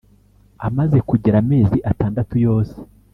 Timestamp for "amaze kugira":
0.67-1.35